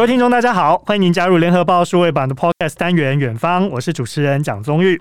[0.00, 4.98] 各位听众，大家好，欢迎您加入联合报数位版的 Podcast 单元《远方》，我是主持人蒋宗玉。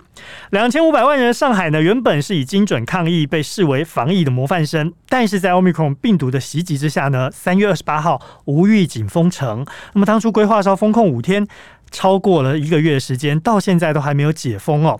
[0.49, 9.65] 两千五百万人上海呢，原本是以精准抗疫被视为防疫的模范生，但是在 Omicron 病毒的袭击之下呢，三月二十八号无预警封城。
[9.93, 11.47] 那么当初规划是要封控五天。
[11.91, 14.99] 超过了一个月的时间，到现在都还没有解封哦。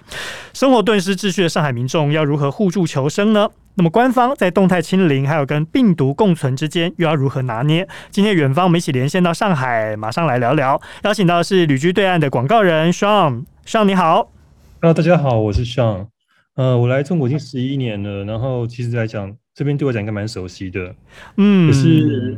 [0.53, 3.47] 生活顿时秩序的上海民众要如何互助求生呢？
[3.79, 7.88] 那么官方在动态清零还有跟病毒共存之间又要如何拿捏？
[8.11, 10.81] 今天远方我们一起连线到上海，马上来聊聊。
[11.03, 14.33] 邀请到的是旅居对岸的广告人 Sean，Sean 你好。
[14.81, 16.07] Hello，大家好，我是 Sean。
[16.55, 20.93] 呃，我来中国已经十一年了，然后其实来讲，这边对我讲应该蛮熟悉的。
[21.38, 22.38] 嗯，可是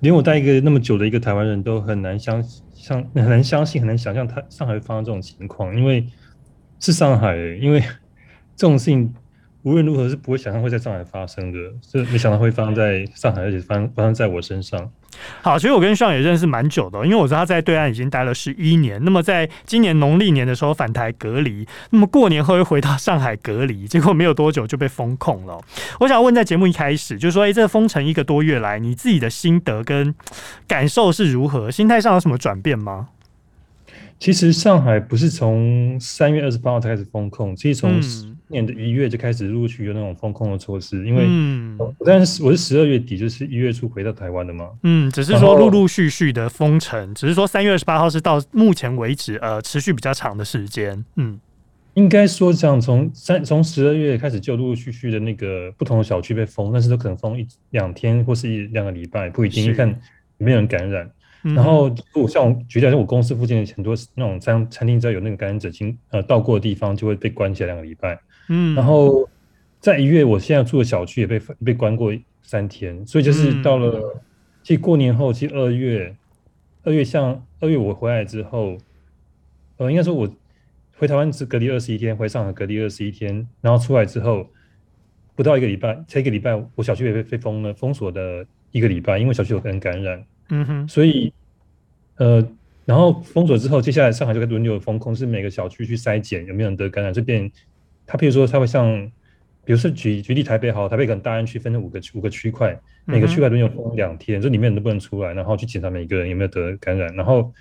[0.00, 2.62] 连我带一个那么久的一个台湾人都很难相信。
[3.14, 6.06] 很难相信，很难想象，他上海会发生这种情况，因为
[6.80, 7.78] 是上海，因为
[8.56, 9.12] 这种事情
[9.62, 14.90] 无论如何是不会想象会在上海发生的，是没想到会发生在上海，而且发生发生在我身上。
[15.42, 18.98] 好，其实我跟 Sean 也认识蛮久的，因为我知道他在对岸已经待了十一年。
[19.04, 25.60] 那么在今年农历年的时候返台隔离，那么过年后又回到上海隔离， 结果没有多久就被封控了。
[26.00, 30.14] 我想问，在节目一开始就是说，哎，这封城一个多月来，你自己的心得跟
[30.66, 31.70] 感受是如何？
[31.70, 33.08] 心态上有什么转变吗？
[34.18, 41.04] 其实上海不是从三月二十八号才开始封控，其实从今年的一月就开始陆续有那种封控的措施。
[41.04, 41.26] 因为，
[42.06, 44.70] 但是我是十二月底，就是一月初回到台湾的嘛。
[44.84, 51.04] 嗯，只是说陆陆续续的封城，只是说三月二十八号是到目前为止呃持续比较长的时间。
[51.16, 51.40] 嗯，
[51.94, 61.10] 应该说这样，从三从十二月开始就陆陆续续的那个不同的小区被封，但是都可能封一两天或是一两个礼拜，不一定，你看有没有人感染。
[61.42, 68.16] 然后，我像我举例来说，我公司附近很多那种餐餐厅，只要有那个感染者经呃到过的地方，就会被关起来两个礼拜。
[68.48, 69.28] 嗯，然后
[69.80, 72.12] 在一月，我现在住的小区也被被关过
[72.42, 73.06] 三天。
[73.06, 74.22] 所以就是到了，
[74.62, 76.14] 其实过年后，其实二月，
[76.84, 78.76] 二月像二月我回来之后，
[79.76, 80.28] 呃，应该说我
[80.96, 84.48] 回台湾只隔离二十一天，回上海隔离二十一天，然后出来之后
[85.34, 90.24] 不到一个礼拜，才一个礼拜，我小区也被被封了，封锁的一个礼拜，因为小区有人感染。
[90.50, 91.32] 嗯哼，所以，
[92.16, 92.46] 呃，
[92.84, 97.12] 然后封锁之后，接下来上海就开始轮流封控，是每个小区去筛检有没有人得感染。
[97.12, 97.50] 这边，
[98.06, 99.10] 他譬如说，他会像，
[99.64, 107.14] 比如说举举例台北好，台北可能大安区分成五个五个区块，每个区块都用封两天，这里面人都不能出来，然后去检查每个人有没有得感染。
[107.14, 107.52] 然后，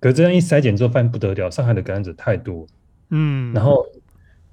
[0.00, 2.66] 可是这样一筛检之后，发现不得了，上海的感染者太多，
[3.10, 3.84] 嗯，然后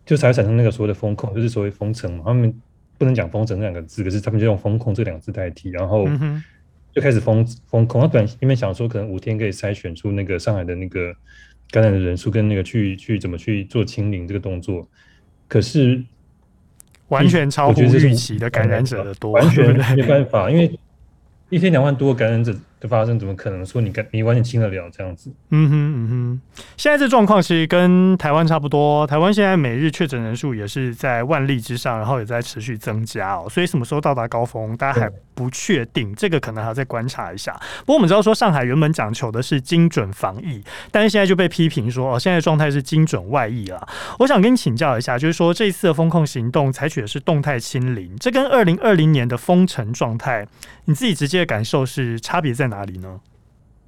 [0.05, 2.23] 就才会产生那个所谓的封控，就是所谓封城嘛。
[2.27, 2.53] 他们
[2.97, 6.07] 不能讲封城这两个字，可是他们就用封控这两个字代替，然后。
[6.93, 11.13] 就开始封封控，他本来因为想说可能五天可以筛选出那个上海的那个
[11.69, 14.87] 感染的人数跟那个去去怎么去做清零这个动作，
[15.55, 16.03] 可是
[17.07, 20.77] 完全超乎预期的感染者的多，完全没办法，因为
[21.47, 22.53] 一天两万多感染者。
[22.87, 25.31] 发生怎么可能说你跟你完全清得了这样子？
[25.49, 29.07] 嗯哼嗯哼，现在这状况其实跟台湾差不多。
[29.07, 33.47] 台湾现在每日确诊人数也是在万例之上，然后也在持续增加哦。
[33.49, 37.53] 所以什么时候到达高峰，大家还不确定，这个可能还要再观察一下。
[37.79, 43.87] 不过我们知道说上海原本讲求的是精准防疫，但是现在就被批评说哦，现在状态是精准外溢了。
[44.19, 50.45] 我想跟你请教一下，就是说这一次的风控行动采取的是动态清零，这跟二零二零年的封城状态，
[50.85, 52.77] 你自己直接的感受是差别在哪？
[52.77, 53.19] 哪里呢？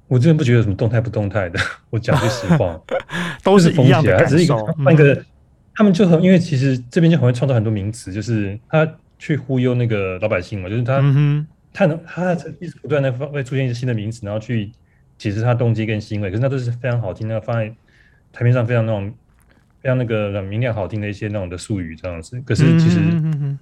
[0.06, 1.60] 我真的不觉得有什么动态不动态的。
[1.90, 2.80] 我讲句实话，
[3.44, 4.36] 都是一样的感受。
[4.36, 5.26] 只是一个换个，嗯、
[5.74, 14.72] 他们就很因为其实这边就很会创造很多名词，就是他去忽悠那个老百姓嘛，就是他、嗯、他能他一直不断的会出现一些新的名词，然后去
[15.18, 16.30] 解释他动机跟行为。
[16.30, 17.68] 可是那都是非常好听的，放在
[18.32, 19.12] 台面上非常那种
[19.82, 22.40] 非常那个明亮好听的一些那种的术语这样子。
[22.46, 22.98] 可是其实。
[23.00, 23.58] 嗯哼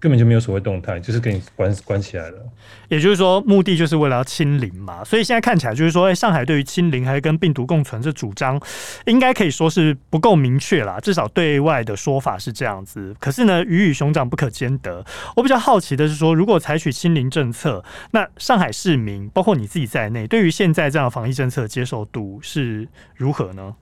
[0.00, 2.38] 根本就没有所谓动态，就是给你关关起来了。
[2.88, 5.02] 也就是说，目的就是为了要清零嘛。
[5.02, 8.60] 所以现在看起来就是说，哎，上海对于清零还是跟病毒共存这主张，
[9.06, 11.00] 应该可以说是不够明确啦。
[11.00, 13.14] 至少对外的说法是这样子。
[13.18, 15.04] 可是呢，鱼与熊掌不可兼得。
[15.34, 22.86] 我比较好奇的是说，如果采取清零政策，那上海市民，包括你自己在内，对于现在这样的防疫政策接受度是
[23.16, 23.74] 如何呢？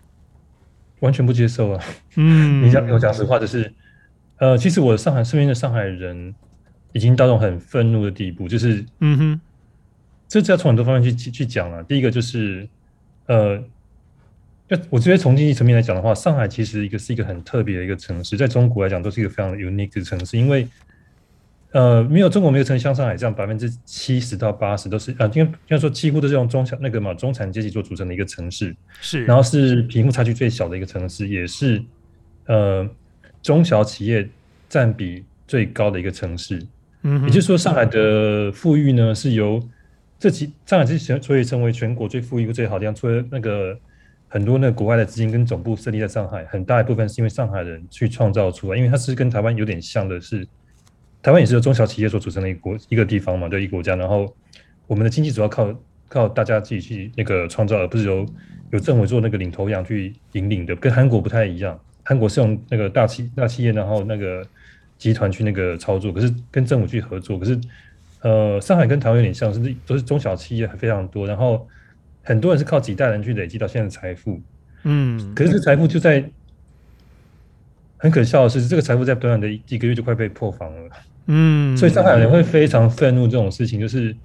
[1.01, 1.85] 完全不接受啊！
[2.15, 3.71] 嗯，你讲我讲实话就是。
[4.39, 6.35] 呃，其实我上海身边的上海人
[6.93, 9.41] 已经到这种很愤怒的地步，就是，嗯哼，
[10.29, 11.83] 这就要从很多方面去去讲了。
[11.85, 12.69] 第一个就是，
[13.27, 13.59] 呃，
[14.69, 20.69] 就我觉得从经济层面来讲的话，上海其实一个是一个很特别的一个城市，在中国来讲都是一个非常 unique 的城市，因为，
[21.73, 31.83] 呃，没有中国没有城市像上海这样百分之七十到八十都是啊，应该说几乎都是用中小那个嘛中产阶级做组成的一个城市，是，然后是贫富差距最小的一个城市，也是，
[32.45, 32.87] 呃。
[33.47, 34.29] 中小企业
[34.69, 36.61] 占比最高的一个城市，
[37.03, 39.63] 嗯，也就是说，上海的富裕呢是由
[40.19, 43.79] 这几上海之前所以成为全国最富裕、最好的地方，除了那个
[44.27, 50.45] 很多那个国外的资金跟总部设立在上海，很大一部分是因为上海人去创造出来，因为它是跟台湾有点像的是，
[51.23, 54.27] 台湾也是由中小企业所组成的一个国一个地方嘛，对一个国家，然后
[54.89, 55.73] 我们的经济主要靠
[56.09, 58.27] 靠大家自己去那个创造，而不是由
[58.73, 64.43] 由政府做那个领头羊去引领的，跟韩国不太一样，韩国是用那个大企大企业，然后那个
[64.97, 67.61] 集团去那个操作，可是跟政府去合作，可是。
[68.23, 71.65] 呃，上海跟台湾有点像，是都是中小企业非常多，然后
[72.25, 74.41] 很多人是靠几代人去累积到现在的财富，
[74.83, 76.25] 嗯，可是这财富就在
[77.99, 80.91] 很可笑的是，这个财富在短短的几个月就快被破防了，
[81.27, 84.17] 嗯，所以上海人会非常愤怒这种事情，就是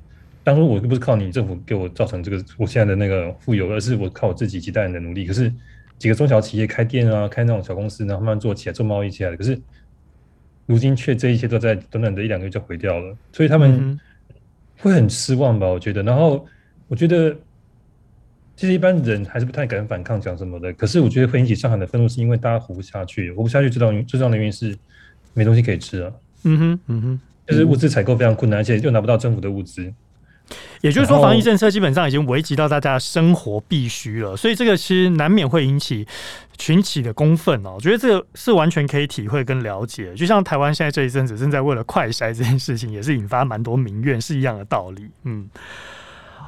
[0.43, 5.51] 当初我又不是靠你政府给我造成这个我现在的那个富有，而是我靠我自己几代人的努力，可是
[6.01, 9.59] 几个中小企业开店啊，开那种小公司，然后慢慢做起来，做贸易起来的，可是。
[10.67, 13.99] 如今却这一切都在短短的一两个月就毁掉了，所以他们
[14.77, 15.67] 会很失望吧？
[15.67, 16.01] 我觉得。
[16.01, 16.47] 然后
[16.87, 17.35] 我觉得，
[18.55, 20.71] 其实一般人还是不太敢反抗讲什么的。
[20.73, 24.73] 可是我觉得会引起上海的愤怒，是因为大家活不下去，活不下去，最重要最重要的原因是
[25.33, 26.13] 没东西可以吃啊。
[26.43, 29.91] 嗯哼，嗯哼，就是物资采购非常困难，而且又拿不到政府的物资。
[30.81, 36.07] 也就是说，防疫政策基本上已经危及到大家的生活必须了，所以这个其实难免会引起
[36.57, 37.73] 群起的公愤哦。
[37.75, 45.07] 我觉得这个是完全可以体会跟了解，就像台湾现在这一阵子正在为了快筛这件事情，也是引发蛮多民怨，是一样的道理。
[45.23, 45.47] 嗯，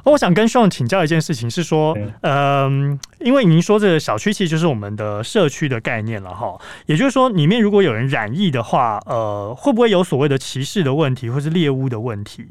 [0.04, 12.44] 我想跟 Sean 请教一件事情，是说，嗯，因为您说这个小区其实就是我们的社区的概念了哈，也就是说，里面如果有人染疫的话，呃，会不会有所谓的歧视的问题，或是猎巫的问题？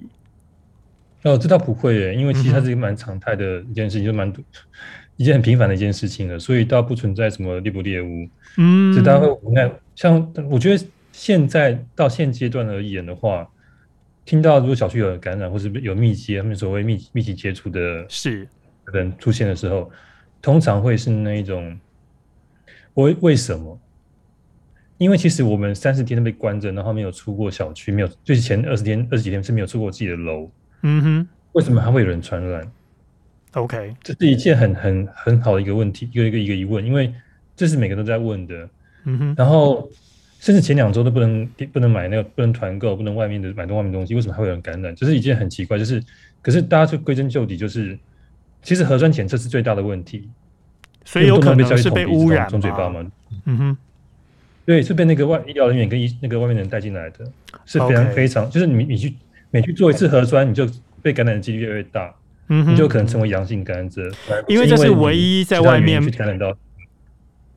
[1.24, 4.34] 哦，这倒不会耶，因为其实它是一个蛮常态的一件事情，嗯、就蛮
[5.16, 8.28] 一件很平凡的一件事情了，所以倒不存在什么猎不猎物。
[8.58, 9.72] 嗯，这大家会无奈。
[9.96, 13.48] 像我觉得现在到现阶段而言的话，
[14.26, 18.48] 听到如果小区有感染或是有密集，他们所谓密密集接触的是
[18.92, 19.90] 人出现的时候，
[20.42, 21.80] 通常会是那一种，
[22.96, 23.80] 为为什么？
[24.98, 30.50] 因为其实我们三十天都被关着，然后没有出过小区，没有就是前二十天二十几天是没有出过自己的楼。
[30.84, 32.70] 嗯哼，为什么还会有人传染
[33.54, 37.14] ？OK，这是一件很很很好的一个问题，一个一个一个疑问，因为
[37.56, 38.70] 这是每个都在问的。
[39.06, 39.90] 嗯哼，然后
[40.40, 44.94] 甚至前两周都不能不能买那个不能团购，不能外面的买东外面东西，为什么还会有人感染？
[44.96, 46.04] 这是一件很奇怪，就是
[46.42, 47.98] 可是大家就归根究底，就是
[48.62, 50.30] 其实核酸检测是最大的问题，
[51.06, 53.10] 所以有可能是被污染从嘴巴吗？
[53.46, 53.78] 嗯哼，
[54.66, 57.26] 对，是被那个外医疗人员跟医那个外面的人带进来的，
[57.66, 59.14] 是非常非常，就是你你去。
[59.54, 60.68] 每去做一次核酸，你就
[61.04, 62.12] 被感染的几率越来越大，
[62.50, 64.02] 嗯，你就可能成为阳性感染者。
[64.48, 66.52] 因为这是唯一在外面感染到，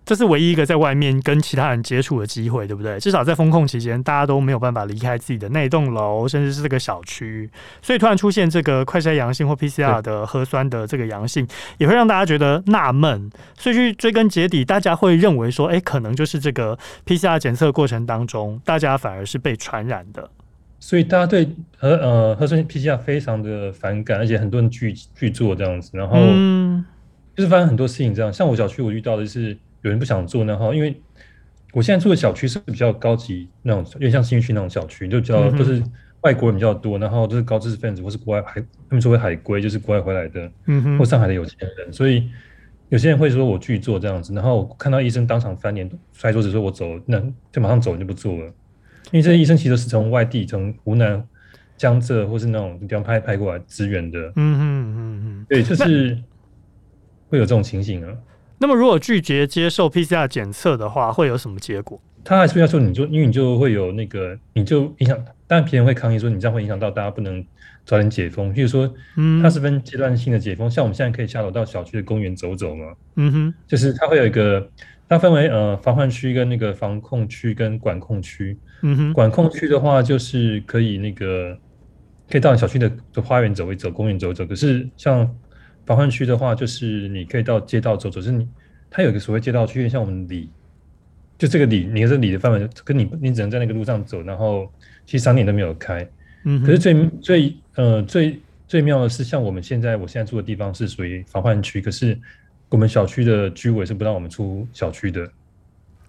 [0.04, 3.00] 这是唯一一个在外面跟其他人接触的机会，对不对？
[3.00, 7.48] 至少在封控期间，大家都没有办法离开自己的那栋楼，甚至是这个小区，
[7.80, 13.30] 所以突然出现这个快筛阳性或 PCR 的核酸的这个阳性，也会让大家觉得纳闷。
[13.58, 20.28] 所以去追根结底，大家会认为说，哎，可能就是这个 PCR 检测过程当中，大家反而是被传染的。
[20.78, 26.16] 所以大家对核呃核酸 PCR 非常的反感，而且很多人拒拒做这样子，然后
[27.34, 28.32] 就是发生很多事情这样。
[28.32, 30.94] 像我小区我遇到的是有人不想做，然后因为
[31.72, 35.82] 我现在住的小区是比较高级那种，有点像新区那种小区，就比较都是
[36.22, 42.30] 外国人比较多，然后都是高知识分子或是国外海他们说为海归，就是国外回来的，嗯或上海的有钱人，所以
[42.88, 47.20] 有些人会说我拒做这样子，然后看到医生当场翻脸摔桌子说我走，那
[47.52, 48.52] 就马上走，就不做了。
[49.12, 51.24] 因为这些医生其实是从外地，从湖南、
[51.76, 54.18] 江浙或是那种地方派派过来支援的。
[54.18, 56.18] 嗯嗯嗯嗯，对，就是
[57.28, 58.12] 会有这种情形啊。
[58.58, 62.00] 那么，如果拒绝接受 PCR 检测的话，会有什么结果？
[62.24, 65.16] 他还是要说，你就因为你就会有那个，你就影响。
[65.46, 67.44] 当然，别人会抗议说，你这样会影响到大家，不能
[67.84, 68.52] 早点解封。
[68.52, 72.92] 譬如说，嗯，它是分阶段性的解封，像我们现在可以下楼到小区的公园走走嘛。
[73.14, 74.68] 嗯哼，就是它会有一个。
[75.08, 78.58] 它分为呃防范区跟那个防控区跟管控区。
[78.82, 81.56] 嗯哼，管控区的话就是可以那个
[82.28, 84.44] 可以到你小区的的花园走一走，公园走一走。
[84.44, 85.18] 可是像
[85.86, 88.20] 防范区的话，就是你可以到街道走走。
[88.20, 88.48] 就是你
[88.90, 90.50] 它有一个所谓街道区，像我们里，
[91.38, 94.70] 就这个里，你这里的范围，跟你你只能在那个路上走，然后
[95.04, 96.06] 其实商店都没有开。
[96.44, 102.18] 嗯，可是最最呃最最妙的是，像我们现在我现在住的地方是属于防范区，可是。
[102.68, 105.28] 我们小区的居委是不让我们出小区的。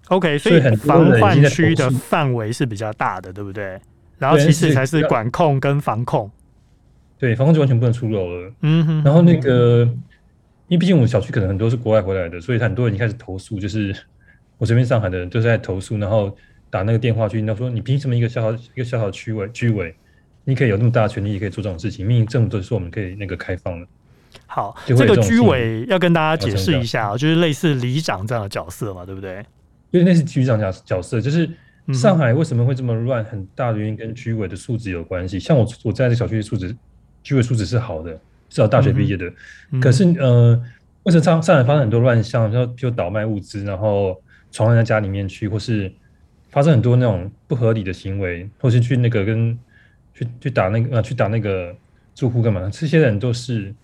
[0.08, 3.78] OK，所以防范区的范围是比较大的，对不对？
[4.18, 6.30] 然后其实才是管控跟防控。
[7.18, 8.52] 对，防控就完全不能出楼了。
[8.62, 9.04] 嗯哼。
[9.04, 9.84] 然后那个，
[10.66, 13.94] 因为毕竟我们小区可能很多是国外回来的，所以很多人已经开始投诉，就是
[14.58, 16.34] 我这边上海的人都是在投诉，然后
[16.70, 19.94] 打那个电话去，那说你凭什么一个小小一个小小区委居委，
[20.44, 22.06] 你可以有那么大的权利，也可以做这种事情。
[22.06, 23.86] 明明政府都说我们可以那个开放的。
[24.50, 29.44] 好，这，个居委要跟大家解释一下，就是类似里长这样的角色嘛，对不对？
[29.90, 31.48] 因为那是局长角角色，就是
[31.92, 35.38] 上海为什么会这么乱，很大的原因跟居委的素质有关系。
[35.38, 36.74] 像我我在这小区的素质，
[37.22, 38.10] 居委素质是好的，
[38.48, 39.30] 至少大学毕业的。
[39.70, 40.58] 嗯、可是呃，
[41.02, 44.18] 为什么上上海发生很多乱象，就就倒卖物资，然后
[44.50, 45.92] 闯到人家家里面去，或是
[46.48, 49.58] 发生很多那种不合理的行为，或是去那个跟
[50.14, 51.76] 去去打那个呃去打那个
[52.14, 52.70] 住户干嘛？
[52.72, 53.74] 这些人都是。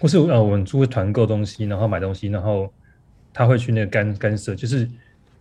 [0.00, 2.72] 或是呃，我们租会团购东西，然后买东西，然后
[3.32, 4.88] 他会去那个干干涉，就是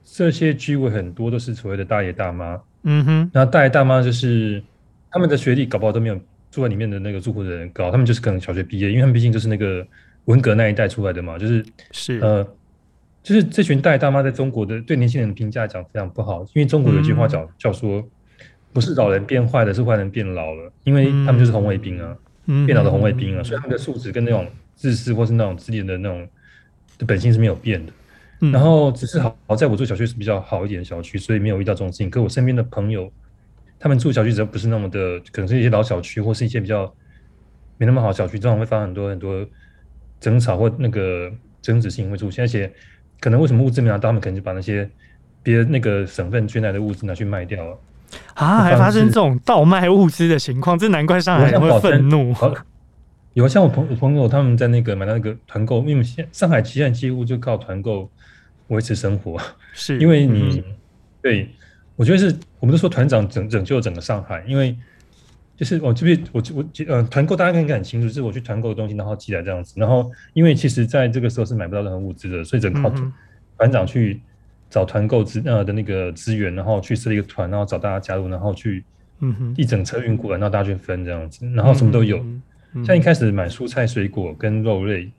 [0.03, 4.63] 这些居委很多都是所谓的大爷大妈，嗯哼，然后大爷大妈就是
[5.11, 9.85] 他们的学历搞不好都没有住在里面的那个住户的人高，他们就是可能小学毕业，因为他们毕竟就是那个
[10.25, 12.19] 文革那一代出来的嘛，就是是。
[12.19, 12.43] 呃，
[13.21, 18.01] 就是这群大爷大妈在中国的对年轻人评价讲非常不好，因为中国有句话叫、嗯、叫说，
[18.71, 22.15] 不是老人变坏了，是坏人变老了，因为他们就是红卫兵啊。
[22.65, 26.27] 变老的红卫兵啊，所以他们的素质跟那种自私或是那种自恋的那种
[26.97, 27.91] 的本性是没有变的。
[28.51, 32.07] 然后只是好好在我住小区是比较好一点的小区，所以没有遇到这种事情。
[32.07, 33.11] 可我身边的朋友，
[33.79, 36.85] 他们住小区只要不是那么的，可能是一些老小区或是一些比较
[37.79, 39.43] 没那么好小区，这种会发生很多很多
[40.19, 41.31] 争吵或那个
[41.63, 42.43] 争执性会出现。
[42.43, 42.71] 而且
[43.19, 44.87] 可能为什么物资没拿到，他们可能就把那些
[45.41, 47.79] 别的那个省份捐来的物资拿去卖掉了。
[48.33, 52.33] 啊，还发生这种倒卖物资的情况，这难怪上海人会愤怒。
[53.33, 58.09] 有啊，像我朋朋友他们在那个买到那个团购，因为现上海现在几乎就靠团购
[58.67, 59.39] 维持生活，
[59.73, 60.75] 是因为你、嗯、
[61.21, 61.49] 对，
[61.95, 64.75] 我觉得是我们都说团长拯拯救整个上海，因为
[65.55, 72.91] 就是我这边我我呃团购大家应该很清楚，就是我去团购的东西，然后寄来这样子，然后因为其实在这个时候是买不到任何物资的，所以只能靠
[73.57, 74.21] 团长去。
[74.69, 78.83] 找团购资呃的那个资源，然后去设立一个团，然后找大家加入，然后去
[79.55, 82.23] 一整车运过来，然后大家去分这样子，然后什么都有。
[82.85, 85.09] 像一开始买蔬菜水果跟肉类，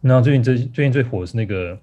[0.00, 1.78] 然后最近最最近最火的是那个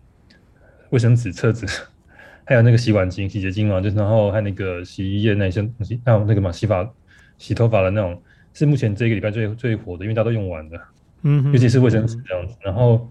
[0.90, 1.66] 卫生纸、厕纸，
[2.46, 6.88] 还有那个洗碗巾、洗洁精嘛，就是然后还有那个洗衣液那些东西，还有那个嘛洗发、
[7.38, 8.22] 洗头发的那种，
[8.54, 10.80] 是目前这个礼拜最最火的，因为大家都用完了。
[11.24, 13.10] 嗯，尤其是卫生纸这样子，然后。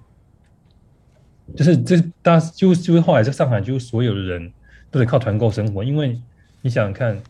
[1.56, 4.50] 就是这大家就就是后来在上海，就所有的人
[4.90, 6.18] 都得靠团购生活，因为
[6.62, 7.20] 你想想看，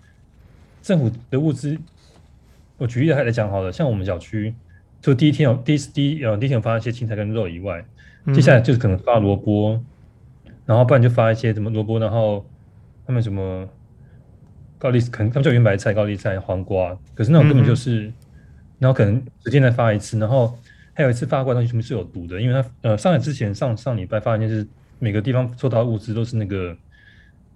[0.82, 1.76] 政府的物资，
[2.76, 4.54] 我举例来讲好了，像我们小区，
[5.00, 7.84] 就第一天有第一第一呃第一天有发一些青菜跟肉以外，
[8.34, 9.80] 接下来就是可能发萝卜，
[10.66, 12.46] 然后不然就发一些什么萝卜，然后
[13.06, 13.68] 他们什么
[14.78, 18.12] 高丽可能他们叫圆白菜、高丽菜、黄瓜，可是那种根本就是，
[18.78, 20.56] 然后可能时间再发一次，然后。
[20.94, 22.40] 还有一次发过来东西，全部是有毒的？
[22.40, 24.66] 因为他呃，上海之前上上礼拜发现就是
[24.98, 26.76] 每个地方收到物资都是那个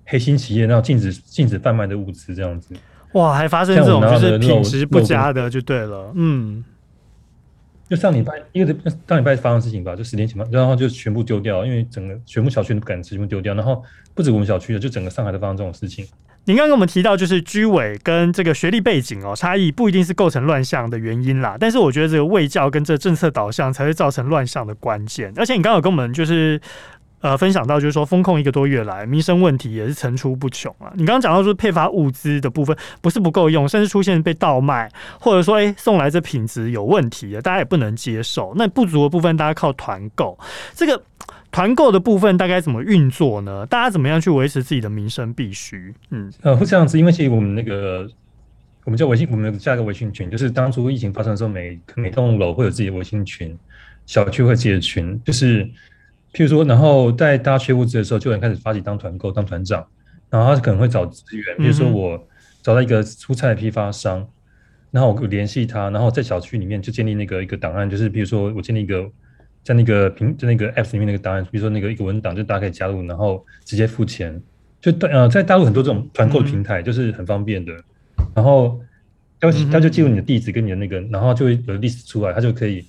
[0.04, 2.74] 黑心企业，然后禁止禁止贩卖的物资这样子。
[3.12, 6.12] 哇，还发生这种就是品质不佳的，就对了。
[6.14, 6.64] 嗯，
[7.88, 8.74] 就上礼拜一个
[9.06, 13.54] 上礼拜发生事情吧，就十天前吧，然后就全部丢掉，因为整个全部小区都不敢吃，全部丢掉。
[13.54, 13.82] 然后
[14.14, 16.06] 不止我们小区的，就整个上海都发生这种事情。
[16.46, 25.32] 您刚刚跟我们提到，就是居委跟这个学历背景哦差异不一定是构成乱象的原因啦，但是我觉得这个卫教跟这政策导向才会造成乱象的关键。
[25.34, 26.60] 而且你刚刚有跟我们就是
[27.20, 30.92] 呃分享到，就是说风控一个多月来，民生问题也是层出不穷啊。
[30.94, 34.88] 你刚刚讲到说配发物资的部分不是不够用，甚至出现被盗卖，
[35.18, 38.52] 或者说诶、送来这品质有问题的，大家也不能接受。
[38.54, 40.38] 那不足的部分，大家靠团购
[40.76, 41.02] 这个。
[41.56, 43.64] 团购的部分大概怎么运作呢？
[43.64, 45.94] 大家怎么样去维持自己的民生必须？
[46.10, 48.06] 嗯，呃，会这样子，因为其实我们那个，
[48.84, 53.56] 我们叫微信，我们加一个微信群，就是当初疫情发生的时候，每每栋楼会有自己的微信群，
[54.04, 55.64] 小区会自己的群，就是
[56.34, 59.82] 譬如说，然后在大家缺物资的时候，就有人开始发起当团购、当团长，
[60.28, 62.22] 然后他可能会找资源，比如说我
[62.60, 64.28] 找到一个蔬菜批发商，
[64.90, 69.10] 然后我联系他，然后在小区里面就建立那个一个档案，就是比如说我建立一个。
[69.66, 74.40] 在那个平，在那个 App 里面那个档案，比如说那个一个文档，就大家可以加入，然后直接付钱。
[74.80, 77.72] 就呃，在大陆很多这种团购的平台，就是很方便的。
[78.32, 78.80] 然后
[79.40, 82.86] 他他就记录你的地址跟你的那个，然后就会有 list 出来，他就可以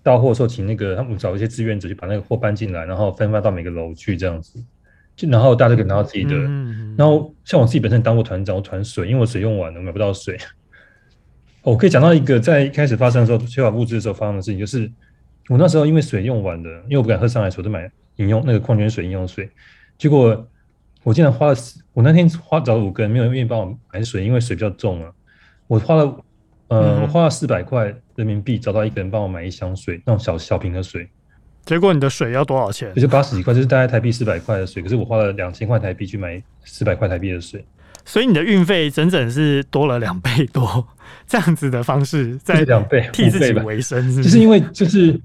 [0.00, 4.62] 到货的时候请那个他们找一些志愿者去把那个货搬进来，然后分发到每个楼去这样子。
[5.16, 6.36] 就然后大家就可以拿到自己的。
[6.96, 10.38] 然后像我自己本身当过团长，我团水，因为我水用完了，我买不到水。
[11.62, 14.88] 我可以讲到一个在一开始发生的时候缺乏物资的时候发生的事情，就是。
[15.48, 19.50] 我那时候因为水用完了，因为我不敢喝上海水，我就买饮用那个矿泉水饮用水。
[19.98, 20.48] 结果
[21.02, 21.56] 我竟然花了，
[21.92, 25.10] 我那天花找五个人没有人愿意帮我买水，因为水比较重啊。
[25.66, 26.24] 我花了，
[26.68, 31.08] 呃，我花了四百块人民币找到一个人帮我买一箱水，那种小小瓶的水。
[31.64, 32.92] 结果你的水要多少钱？
[32.94, 34.82] 就是八十几块，就是大概台币四百块的水。
[34.82, 37.64] 可是我花了两千块台币去买四百块台币的水，
[38.04, 40.86] 所以你的运费整整是多了两倍多。
[41.26, 44.22] 这样子的方式在两倍替自己维生是是？
[44.22, 45.18] 就是因为就是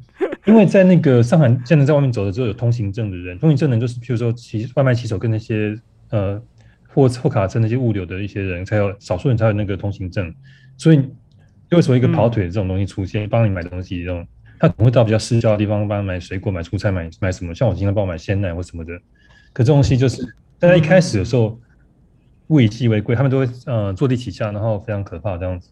[0.45, 5.77] 因为在那个上海现在在外面走的时候有通行证的人， 通行证人就是譬如说骑外卖骑手跟那些
[6.09, 6.41] 呃
[6.87, 10.33] 货货卡车那些物流的一些人，才有少数人才有那个通行证，
[10.77, 11.01] 所以
[11.71, 14.25] 为什么一个跑腿的这种东西出现，帮、嗯、你买东西这种，
[14.59, 18.93] 他可能会到比较市郊的地方帮你买水果、买蔬菜、买买什么，像我经常帮我买鲜奶或什么的，
[19.53, 20.23] 可这东西就是
[20.59, 21.59] 大家一开始的时候。
[22.49, 25.69] 物以稀为贵，他们都会呃坐地起价，然后非常可怕这样子，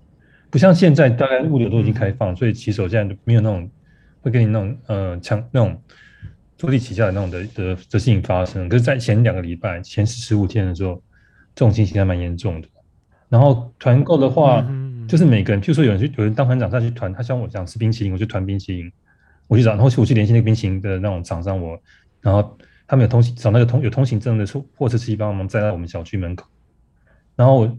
[0.56, 3.70] 不像现在大概物流都已经开放，所以骑手现在没有那种
[4.22, 5.78] 会给你那种呃抢那种
[6.58, 8.70] 坐地起价的那种的的的事情发生。
[8.70, 10.96] 可是，在前两个礼拜前十五天的时候，
[11.54, 12.70] 这种情形还蛮严重的。
[13.28, 14.66] 然后团购的话，
[15.10, 18.90] 就是每个人，譬如说有人去有人当团长，他去团，他像我想吃冰淇淋，我就团冰淇淋，
[19.50, 21.78] 我去找，然后我去联系那个冰淇淋的那种厂商，我
[22.22, 22.58] 然后
[22.88, 24.46] 他们有通行找那个通有通行证的
[24.78, 26.48] 货车司机帮忙载到我们小区门口。
[27.36, 27.70] 然后，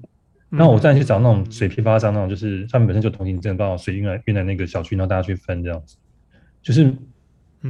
[0.49, 5.97] 然后我再去找那种水批发商，那种就是他们本身就通行证，把水运来运来那个小区，然后大家去分这样子，
[6.62, 6.95] 就是，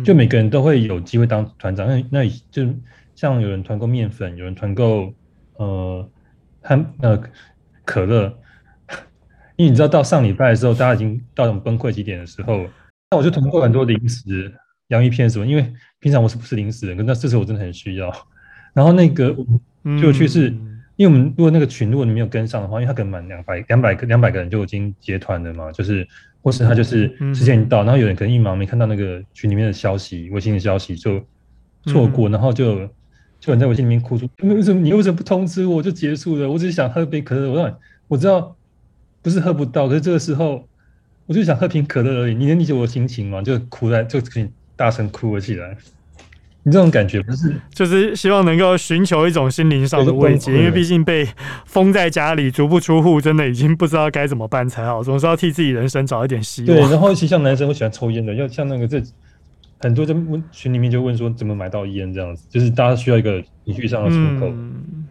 [0.04, 1.88] 就每个人都会有机会当团长。
[1.88, 2.68] 那那就
[3.14, 5.14] 像有人团购面粉，有人团购
[5.54, 6.06] 呃，
[6.60, 7.18] 他呃
[7.82, 8.38] 可乐，
[9.56, 12.66] 因为你知道到上礼拜的时候，大家已经到那种崩溃极点的时候，
[13.10, 14.52] 那我就团购很多零食、
[14.88, 18.12] 洋芋片什么，因为平常我是不吃零食的，可是那这次我真的很需要。
[18.74, 19.34] 然后那个
[19.98, 20.54] 就去是。
[20.96, 26.06] 因为我们如果那个群如果你没有跟上的话，因为他可能满两百两百个两百个人就已经结团了嘛，就是
[26.42, 31.22] 或是他就是时间一到，然后有人可能一忙没看到那个群里面的消息，微信的消息就
[31.84, 32.76] 错过，然后就
[33.38, 36.50] 就有人在微信里面哭出，为什么你为什么不通知我就结束了？
[36.50, 38.56] 我只是想喝杯可乐，我让我知道
[39.20, 40.66] 不是喝不到，可是这个时候
[41.26, 43.42] 我就想喝瓶可乐而已，你能理解我的心情吗？
[43.42, 45.76] 就哭在就可以大声哭了起来。
[46.66, 51.24] 你这种感觉不是，就是希望能够寻求一种心灵上的慰藉，因为毕竟被
[51.64, 55.00] 封在家里，足不出户，真的已经不知道该怎么办才好。
[55.00, 56.76] 总是要替自己人生找一点希望。
[56.76, 59.00] 对，然后其实像男生会喜欢抽烟的，要像那个这
[59.78, 64.48] 很多在问群里面就问说怎么买到烟这样子，就是大家需要一个情绪上的出口。
[64.48, 65.06] 嗯，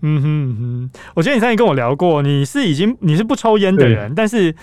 [0.00, 4.54] 嗯哼嗯哼，我觉得你上次跟我聊过，你是已经你是不抽烟的人，但是。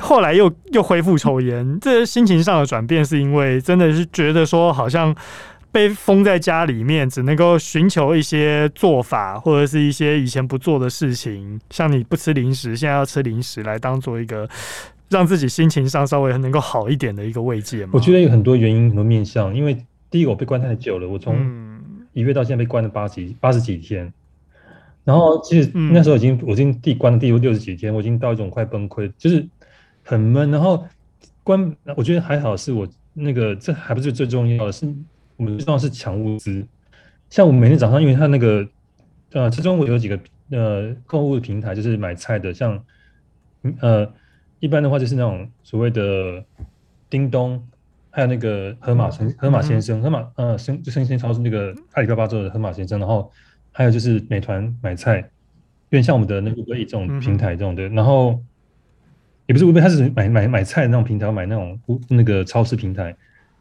[0.00, 5.14] 后来又又恢复抽烟，这心情上的转变是因为真的是觉得说好像
[5.70, 14.48] 被封在家里面，只能够寻求一些做法或者是一些以前不做的事情，像你不吃零食，现在要吃零食来当做一个
[15.08, 17.92] 让自己心情上稍微能够好一点的一个慰藉嘛。
[17.92, 19.76] 我觉得有很多原因，很多面向，因为
[20.10, 21.36] 第一个我被关太久了，我从
[22.12, 24.12] 一月到现在被关了八几八十几天，
[25.04, 29.46] 然后其实那时候已经我已经第关了第六十几天，我已经到一种快崩溃，就是。
[30.02, 30.86] 很闷，然后
[31.42, 34.86] 关，我觉得还好，是我那个这还不是最重要的，是
[35.36, 36.66] 我们最重要是抢物资。
[37.30, 38.66] 像我们每天早上，因为他那个
[39.32, 40.18] 呃，其中我有几个
[40.50, 42.84] 呃购物的平台，就是买菜的，像
[43.80, 44.12] 呃
[44.60, 46.44] 一般的话就是那种所谓的
[47.08, 47.62] 叮咚，
[48.10, 53.30] 还有那个盒马生盒马先生，盒马呃生就生鲜超市那个阿里巴巴做的盒马先生，然后
[53.70, 55.26] 还有就是美团买菜，有
[55.90, 58.42] 点像我们的那个这种平台这种的，然后。
[59.46, 61.78] 也不是微信，他是买买买菜的那种平台，买那种
[62.08, 63.14] 那个超市平台，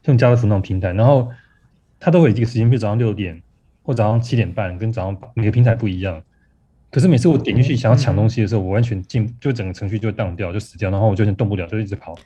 [0.04, 1.30] 像家乐福那种平台，然后
[2.00, 3.42] 他都会有一个时间，比如早上六点
[3.84, 6.22] 或早上七点半，跟早上每个平台不一样。
[6.90, 12.18] 可是每次我点进去想要抢东西的时候，我完全进就整个程序就会当掉，就死掉，然后我就动不了，就一直跑。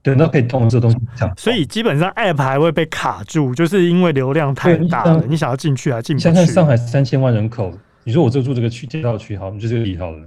[0.00, 6.24] 对，那可以动的这个东西抢，所以基本上 App 还会被卡住，就是因为流量太大了，你想要进去还进不去。
[6.24, 10.26] 像在上海三千万人口，你说我就住这个区街道区，好，就这个里好了，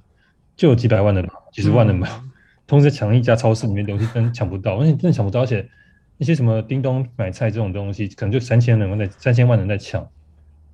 [0.57, 2.07] 就有几百万的，几十万的嘛。
[2.21, 2.30] 嗯
[2.71, 5.67] 同时抢一家超市里面东西，真抢不到，而且真的抢不到，而且
[6.17, 10.07] 那些什么叮咚买菜这种东西，可能就三千人在三千万人在抢，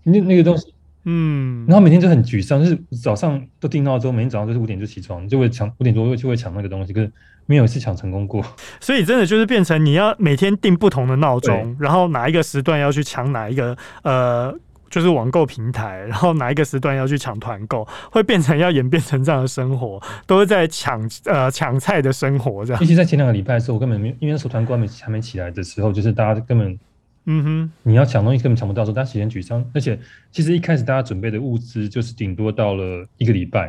[0.03, 0.71] 那那个东西，
[1.05, 7.11] 嗯，然后每天就很沮丧，就是早上都定闹钟，每天早上都是五点就起床，就会抢五点多就会抢那个东西，可是
[7.47, 8.45] 没有一次抢成功过。
[8.79, 14.55] 所以真的就是变成你要每天定不同的闹钟，然后哪一个时段要去抢哪一个呃。
[14.89, 22.81] 就是网购平台，然后哪一个时段要去抢团购，会变成要演变成这样的生活，都是在抢呃抢菜的生活这样。
[22.81, 26.79] 尤其在前两个礼拜的时候，我根本没因为那时候团购还没还没起来的时候，就是大家根本
[27.25, 29.63] 嗯哼，你要抢东西根本抢不到的时候，大家其实很沮丧。
[29.73, 29.99] 而且
[30.31, 33.67] 其实一开始大家准备的物资就是顶多到了一个礼拜，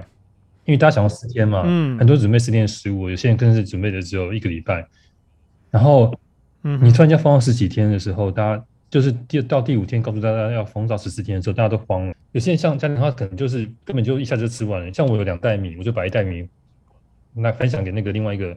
[0.64, 4.87] 因为大家想要十天嘛，嗯，很多准备十天的食物，有些人更是准备的只有一个礼拜。
[5.70, 6.14] 然后
[6.62, 8.64] 你突然间放到十几天的时候，大家。
[8.90, 12.14] 就是第到第五天告诉大家要封到十四天的时候，大家都慌了。
[12.33, 14.92] 有些人像家庭的话，可能就是根本就一下子就吃完了。
[14.92, 16.46] 像我有两袋米，我就把一袋米
[17.35, 18.57] 那分享给那个另外一个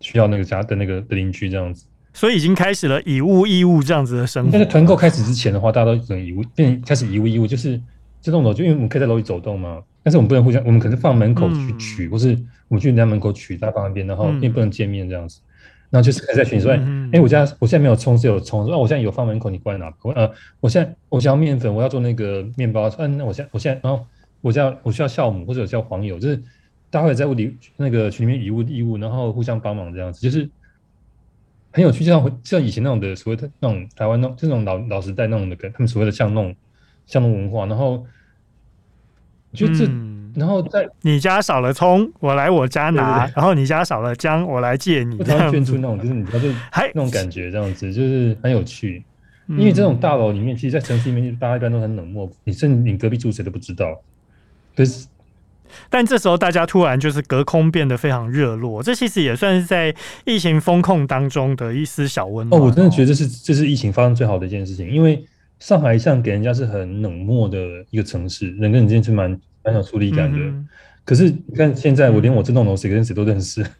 [0.00, 1.84] 需要那个家的那个的邻居这样子。
[2.14, 4.50] 所以已经开始了以物易物这样子的生活。
[4.52, 7.80] 但是团购开始之前的话，大家都很以物变开始以物易物，就是
[8.20, 15.40] 这栋楼就因为我们可以在楼里走动嘛，但是我们不能互相，我们可能放门口去取，嗯、或是我们去人家门口取，大家放那边，然后并不能见面这样子。
[15.40, 15.48] 嗯、
[15.92, 18.66] 然后就是还在群说，哎、嗯欸，我家我现在没有葱，只有葱。
[18.66, 19.92] 说、啊、我现在有放门口，你过来拿。
[20.16, 20.28] 呃，
[20.58, 22.88] 我现在我想要面粉，我要做那个面包。
[22.98, 24.04] 嗯、啊，那我现在我现在，然后
[24.40, 26.36] 我需要我需要酵母或者叫黄油，就是
[26.90, 30.50] 大家会在屋里那个群里面以物易物，然后互相帮忙这样子，就是。
[31.74, 36.54] 很有趣，就像像以前那种的所谓的那种台湾那种这种老老时代那种的，跟他们所谓的像那种
[37.06, 38.04] 像那种文化，然后
[39.54, 49.04] 就这，嗯、然后在你家少了葱，我来我家拿，对对对，然后你家少了姜，我来借你，他们圈出那种就是你知道就那种感觉，这样子就是很有趣。
[49.48, 54.00] 因为这种大楼里面，其实，在城市里面，大家一般都很冷漠，你甚至你隔壁住谁都不知道，
[54.74, 55.06] 可是。
[55.90, 62.60] 但这时候大家突然就是隔空变得非常热络，这其实也算是在疫情风控当中的一丝小温暖。
[62.60, 65.24] 哦，我真的觉得这是这是疫情发生最好的一件事情，因为
[65.58, 67.58] 上海一向给人家是很冷漠的
[67.90, 70.38] 一个城市，人跟人之间是蛮蛮有疏离感的。
[70.38, 70.68] 嗯、
[71.04, 73.70] 可是你看现在，我连我这栋楼谁跟谁都认识，嗯、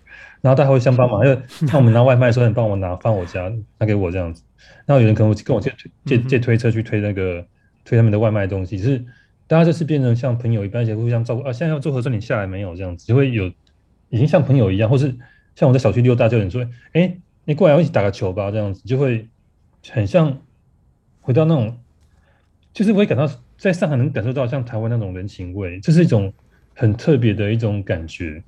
[0.43, 4.43] 然后大家会相帮忙，因为像我们拿外卖的时候，你帮我拿放我家，拿给我这样子。
[4.87, 5.73] 然后有人可能跟我借
[6.05, 7.47] 借借推车去推那个
[7.85, 9.05] 推他们的外卖的东西，就是。
[9.49, 11.53] 大家就是变成像朋友一般，而且互相照顾啊。
[11.53, 12.75] 现在要做核酸，你下来没有？
[12.75, 13.53] 这样子就会有，
[14.09, 15.15] 已经像朋友一样，或是
[15.55, 16.63] 像我在小区溜达，就有人说
[16.95, 19.29] ：“哎、欸，你过来，我一起打个球吧。”这样子就会
[19.91, 20.39] 很像
[21.21, 21.77] 回到那种，
[22.73, 23.29] 就是我会感到
[23.63, 26.33] 在上海能感受到像台湾那种人情味，这是一种
[26.75, 28.43] 很特别的一种感觉。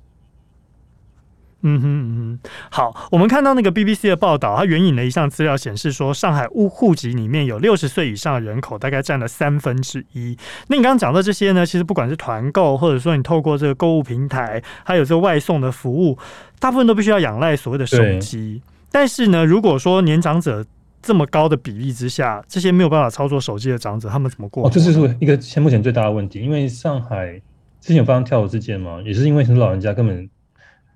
[1.61, 10.37] 嗯哼嗯哼，好，我们看到那个 BBC 的报道，它援引了一项资料显示说，上海户户籍里面有六十岁以上的人口，大概占了三分之一。
[10.67, 16.17] 那你刚刚讲到这些呢，其实不管是团购，或者说你透过这个购物平台，还有这个外送的服务，
[16.59, 18.61] 大部分都必须要仰赖所谓的手机。
[18.91, 20.65] 但是呢，如果说年长者
[21.05, 24.67] 这么高的比例之下，这些没有办法操作手机的长者，他们怎么过？
[24.67, 27.33] 哦，这是一个现目前最大的问题，因为上海
[27.79, 30.29] 之前有发生跳楼事件嘛，也是因为很多老人家根本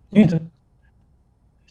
[0.10, 0.40] 因为这。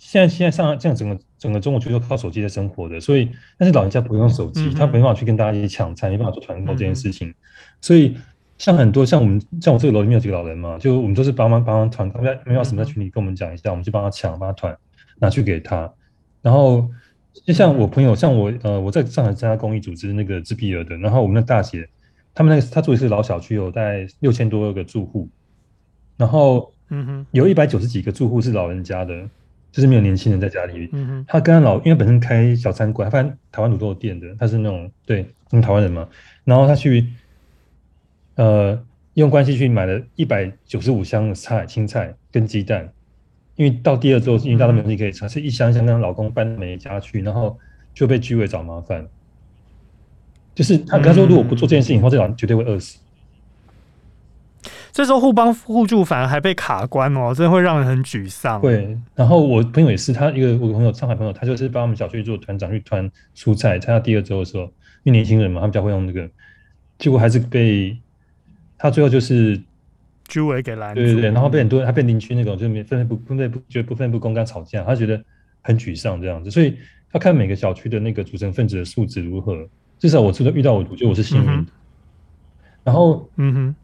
[0.01, 7.29] 现在现在上这样整个整个中国就是靠手机在生活的，所以但是老人家不用手机，嗯、他没办法去跟大家一起抢菜，没办法做团购这件事情。
[7.29, 7.35] 嗯、
[7.81, 8.17] 所以
[8.57, 14.75] 像很多像我们像我这个楼里面有几个老人嘛，就我们都是帮忙帮忙团购，没没有什么在群里跟我们讲一下，我们就帮他抢，帮他团
[15.19, 15.93] 拿去给他。
[16.41, 16.89] 然后
[17.45, 21.89] 就像我朋友，像我呃我在上海参加公益组织那个自闭儿的，然后我们的大姐，
[22.35, 25.29] 他们那个他住的是老小区，有大概六千多个住户，
[26.17, 29.29] 然后嗯哼，有一百九十几个住户是老人家的。
[29.71, 31.25] 就是没有年轻人在家里，嗯、哼。
[31.29, 36.09] 他跟他老，因为本身开小餐馆，他发现台湾卤肉店的，他是那种对，嗯，台湾人嘛，
[36.43, 37.07] 然后他去，
[38.37, 42.91] 呃，用关系去买了一百九十五箱的菜，青菜跟鸡蛋，
[43.59, 47.59] 因为到第二周，因为大家没有东西可以吃，是一箱一箱跟老公搬每一家去，然后
[47.93, 49.05] 就被居委找麻烦，
[50.55, 53.01] 就是他跟他说，如果不做这件事情的话，这老人绝对会饿死。
[54.93, 58.61] 这时候互帮互助反而还被卡关哦，真的会让人很沮丧。
[58.61, 64.63] 对，然后我朋友也是，他一个我朋友上海朋友，他就是帮我们小区做团长去团蔬菜，他第二周的时候，
[65.03, 66.29] 因为年轻人嘛，他们比较会用那个，
[66.97, 67.97] 结果还是被
[68.77, 69.61] 他最后就是
[70.29, 70.95] 居委给拦。
[70.95, 75.21] 对对对，然后被很多人他被邻居那种就是分配不分配不觉得不分不公，跟他吵架，他觉得
[75.63, 76.77] 很沮丧这样子，所以
[77.11, 81.53] 他看每个小区的那个组成分子的素质如何，至少我知道遇到我，我觉得我是幸运的。
[81.53, 81.67] 嗯、
[82.85, 83.75] 然后，嗯哼。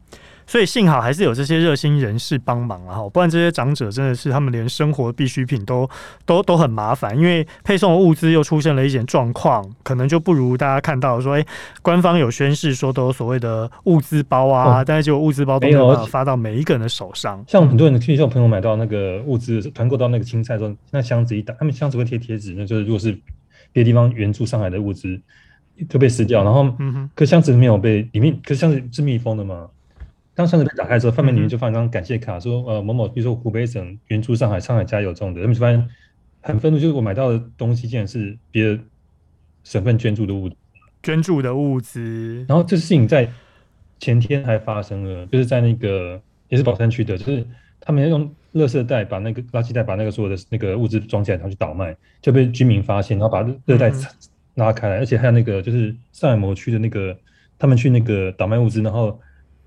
[0.47, 5.89] 所以幸好还是有这些热心人士帮忙啊，不然这些长者真的是他们连生活必需品都
[6.25, 11.45] 都都很麻烦，因为配送的物资又出现了一点状况，可能就不如大家看到说，哎，
[11.81, 17.43] 官方有宣示说都有所谓的物资包啊，哦、但是结果物资包都没有办法发到每一个人的手上。
[17.47, 23.11] 像很多人，听说朋友买到那个物资团购到那个青菜之后，那箱子一打，他们箱子会贴贴纸，那就是如果是
[23.71, 25.19] 别的地方援助上海的物资
[25.89, 29.67] 就被撕掉，然后，嗯哼，可箱子没有被里面，可箱子是密封的嘛。
[30.35, 35.39] 当箱子被打开之后，饭面里面就放一张感谢卡，说呃某某，比如说湖北省援助上海，上海加油这种的。
[35.39, 35.87] 他们就发现
[36.41, 38.79] 很愤怒，就是我买到的东西竟然是别的
[39.63, 40.51] 省份捐助的物，
[41.01, 42.45] 捐助的物资。
[42.49, 43.31] 然后这事情在
[43.97, 47.47] 前天还发生了，就是在那个也是宝山区的，就是
[47.79, 53.89] 他们要用垃圾袋把那个垃圾袋把那个所有的那个物资装起来，然后去倒卖，就被居民发现，然后把垃圾袋
[54.55, 57.17] 拉开来，而且还有那个就是上海某区的那个
[57.57, 59.17] 他们去那个倒卖物资，然后。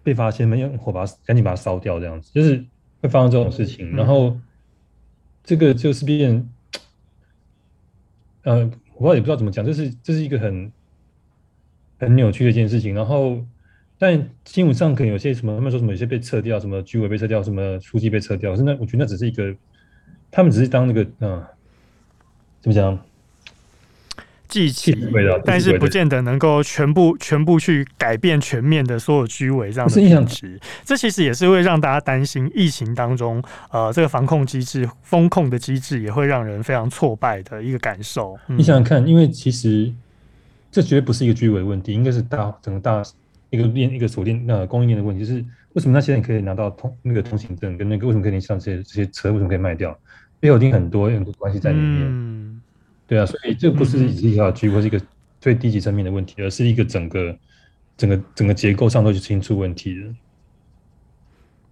[0.09, 2.64] 被发现，没有火把赶紧把它烧掉，这样子就是
[3.03, 3.94] 会发生这种事情。
[3.94, 4.35] 然后
[5.44, 6.49] 这个就是变，
[8.44, 10.73] 呃，我也不知道怎么讲，这是这是一个很
[11.99, 12.94] 很扭曲的一件事情。
[12.94, 13.44] 然后，
[13.99, 19.55] 但新闻上可能有些什么，他们说什么有些被撤掉，什么居委被撤掉，什么书记被撤掉，是那我觉得那只是一个，
[20.31, 21.47] 他们只是当那个，嗯、呃，
[22.62, 22.99] 怎么讲？
[24.48, 24.96] 祭旗，
[25.44, 30.58] 但是不见得能够全部全部去改变全面的所有居委这样的品质。
[30.84, 38.38] 这其实也是会让大家担心，疫情当中，呃，这个防控机制、风控的机制也会让人非常挫败的一个感受。
[38.48, 39.92] 嗯、你想想看，因为其实
[40.72, 43.02] 这绝对不是一个居委问题，应该是大整个大
[43.50, 45.24] 一个链一个锁链呃供应链的问题。
[45.24, 49.96] 就是为什么那些人可以拿到通那个通行证，跟那个为什么可以上这些这些车，为什么可以卖掉？
[50.40, 52.06] 背后一定很多很多关系在里面。
[52.06, 52.61] 嗯
[53.09, 55.01] 对啊，所以这不是一条区或是一个
[55.40, 57.37] 最低级层面的问题，嗯、而是一个整个、
[57.97, 60.14] 整个、整个结构上都是清楚问题的。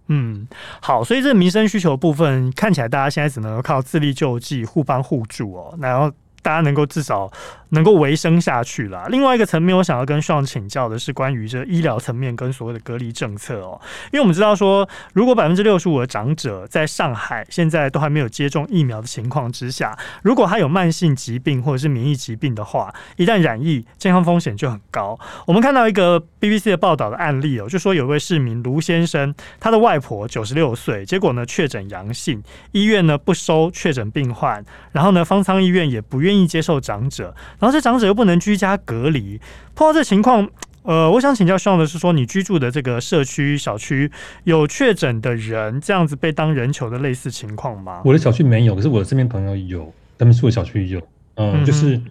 [0.07, 0.47] 嗯，
[0.81, 6.11] 好，所以这个民生需求部分看起来，大家现在只能靠自力救济、互帮互助哦，然后。
[6.41, 7.31] 大家能够至少
[7.69, 9.05] 能够维生下去啦。
[9.09, 13.79] 另外一个层面，我想要跟 Sean 请教的是关于这医疗层面跟所谓的隔离政策哦。
[14.11, 25.19] 因为我们知道说，如果百分之六十五的长者在上海现在都还没有接种疫苗的情况之下，如果他有慢性疾病或者是免疫疾病的话，一旦染疫，健康风险就很高。
[25.45, 36.47] 我们看到一个 BBC 的报道的案例哦，就说有位市民卢先生，他的外婆九十六岁，结果呢确诊阳性，医院呢不收确诊病患，然后呢方舱医院也不愿意。
[36.47, 39.37] 接受长者，然后这长者又不能居家隔离，
[39.75, 40.49] 碰到这情况，
[40.83, 44.09] 呃，我想请教 Sean 的是说，你居住的这个社区小区
[44.45, 48.01] 有确诊的人，这样子被当人球的类似情况吗？
[48.05, 50.99] 我的小区没有，可是我的身边朋友有，他们住的小区有，
[51.35, 52.01] 嗯，嗯就是，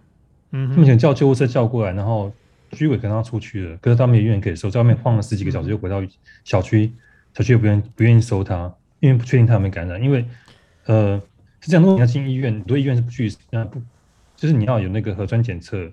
[0.53, 2.31] 嗯，他们想叫救护车叫过来，然后
[2.73, 6.03] 居委跟他出去了，可是他们医院可以收，在外面晃了十几个小时，又回到
[6.45, 6.93] 小区，
[7.35, 10.23] 小区又不愿不愿意收他，因为不确定他有没有感染，因为，
[10.85, 11.19] 呃，
[11.61, 13.81] 是这样，如果你要进医院，很多医院是不去，啊不。
[14.37, 15.91] 就是你要有那个核酸检测，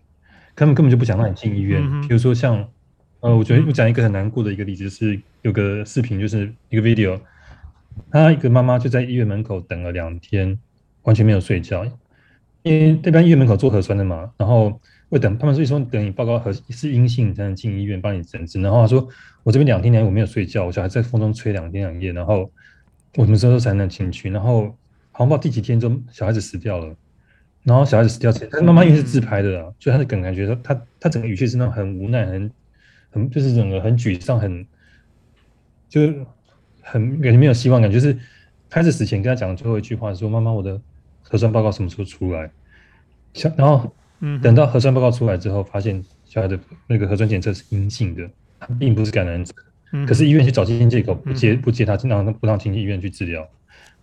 [0.55, 1.81] 他们根本就不想让你进医院。
[2.01, 2.67] 比如说像，
[3.21, 7.19] 呃，我觉得我讲一个很难过的一个例子，是有个视频，就是一个 video，
[8.11, 10.59] 他一个妈妈就在医院门口等了两天，
[11.03, 11.85] 完全没有睡觉，
[12.63, 14.79] 因为这边医院门口做核酸的嘛，然后
[15.09, 18.61] 会等他们所以说等你报告核是阴性才能进医院帮你诊治。
[18.61, 19.07] 然后他说
[19.43, 22.51] 我这边两天两夜我没有睡觉，我小孩在风中吹两天两夜，然后
[23.15, 24.29] 我什么时候才能进去？
[24.29, 24.75] 然后
[25.11, 26.95] 好像不知道第几天就小孩子死掉了。
[27.63, 32.51] 然后小孩子死掉前，但是妈妈因为是自拍的啊，所以他的梗感觉他他整个语气是那种很无奈、很
[33.09, 34.67] 很就是整个很沮丧、很
[35.87, 36.25] 就是
[36.81, 38.17] 很感觉没有希望感，就是
[38.69, 40.77] 孩子死前跟他讲的最后一句话说：“妈妈，我的
[41.21, 42.51] 核酸报告什么时候出来？”
[43.33, 43.95] 小然后
[44.41, 49.53] 等到核酸报告出来之后，发现小孩的那个核酸检测是阴性的，他并不是感染者。
[50.05, 53.39] 可是医院去找这些借口不接不接他，经常不让进医院去治疗，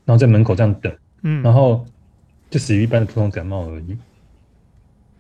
[0.07, 0.91] 然后在门口这样等，
[1.43, 1.85] 然后。
[2.51, 3.97] 就死于一般的普通感冒而已，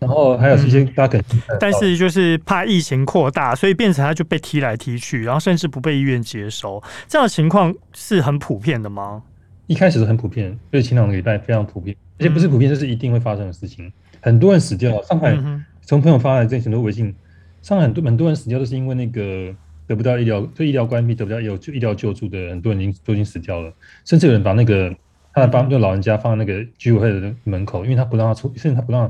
[0.00, 9.22] 然后还有一些大家可能、嗯，但是就是怕疫情扩大，所以变成他就被踢来踢去，然后甚至不被医院接收，这样的情况是很普遍的吗？
[9.68, 13.86] 一开始是很普遍，就是前两个礼拜非常普遍，而且不是普遍，就是一定会发生的事情。
[13.86, 15.38] 嗯、很多人死掉，上海
[15.82, 17.14] 从朋友发来这很多微信，
[17.62, 19.54] 上海很多很多人死掉都是因为那个
[19.86, 23.72] 得不到医疗，就医疗关闭得不到有就医疗救助的很多人已经都已经死掉了，
[24.04, 24.92] 甚至有人把那个。
[25.32, 29.02] 他帮就老人家放在那个居委会的门口，因为他不让他出，甚至他不让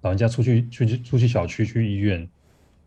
[0.00, 2.28] 老人家出去，出去出去小区去医院，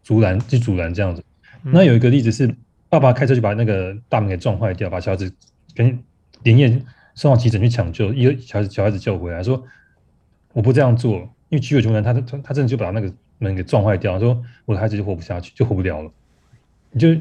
[0.03, 1.23] 阻拦去阻拦这样子。
[1.61, 2.53] 那有一个例子是，
[2.89, 5.33] 爸爸开车就把那个大门给撞坏掉，把小孩子
[5.73, 5.97] 跟
[6.43, 6.81] 连夜
[7.15, 9.63] 送到急诊去抢救，一小孩子小孩子救回来，说
[10.51, 16.11] 我不这样做，因为居委穷人，他他他真的就把那个门给撞坏掉，说我的孩子就活不下去，就活不了了。
[16.91, 17.15] 你就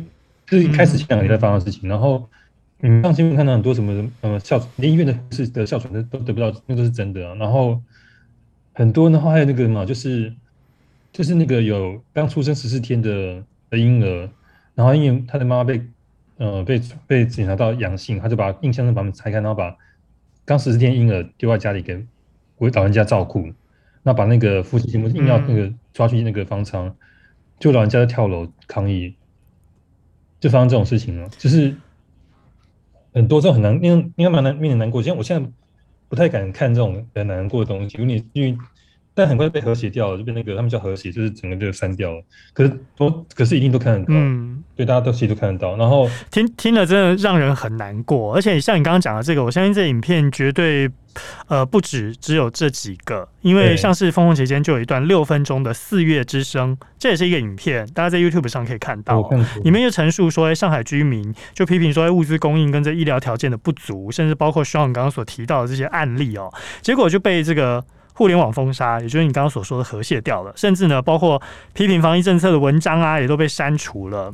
[0.47, 2.29] 就是一开始前两个礼拜发生的事情，然后。
[2.83, 7.35] 你们上新闻看到很多什么呃哮喘连医院的是的哮喘都得不到，那都是真的啊。
[7.35, 7.79] 然后
[8.73, 10.33] 很多，然后还有那个嘛，就是
[11.12, 14.31] 就是那个有刚出生十四天的的婴儿，
[14.75, 15.83] 然后因为他的妈妈被
[16.38, 19.77] 呃被被检查到阳性，他就把印象证把门拆开，然后把
[20.47, 22.03] 刚十四天婴儿丢在家里给
[22.59, 23.47] 为老人家照顾，
[24.03, 26.97] 那把那个夫妻硬要那个抓去那个方舱，
[27.59, 29.14] 就老人家在跳楼抗议，
[30.40, 31.75] 就发生这种事情了，就是。
[33.12, 35.03] 很多这种很难，应该应该蛮难，令人难过。
[35.03, 35.51] 像我现在
[36.09, 38.57] 不太敢看这种很难过的东西，因为你因为
[39.14, 42.23] 但很快被和谐掉了，就被那个他们叫和谐，就是整个就删掉了。
[42.53, 45.77] 可是都可是一定都看得到，嗯，对，大家都其实都看得到。
[45.77, 50.90] 然后听听了真的让人很难过，而且像你刚刚讲的这个，我相信这影片绝对。
[51.49, 59.29] 呃，不止只有这几个，因为像是封控期间就有一段六分钟的四月之声，这也是一个影片，大家在 YouTube 上可以看到，
[59.64, 66.49] 里面就陈述说，上海居民就批评说，物资供应跟这医疗条件的不足，甚至包括 Sean 刚刚所提到的这些案例哦，
[66.81, 67.85] 结果就被这个。
[68.21, 71.41] 互联网封杀，也就是你刚刚所说的和谐掉了，甚至呢，包括
[71.73, 74.31] 批评防疫政策的文章啊，也都被删除了。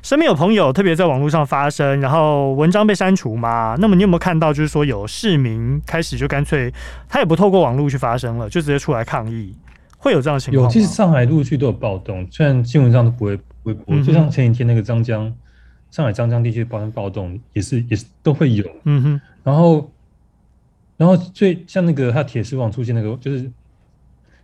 [0.00, 3.74] 身边有朋友特别在网络上发声，然后文章被删除嘛？
[3.80, 6.72] 那么你有没有看到，就是说有市民开始就干脆
[7.08, 9.52] 他也不透过网络去发声了，就直接出来抗议，
[9.98, 10.62] 会有这样的情况？
[10.62, 15.34] 有，其实上海陆续都有暴动，虽然新闻上都不会不会播，嗯、就像前几天那个张江，
[15.90, 18.64] 上海张江地区发生暴动，也是也是都会有。
[18.84, 19.20] 嗯哼。
[19.42, 19.90] 然后，
[20.96, 23.50] 然后最像那个他铁丝网出现那个，就是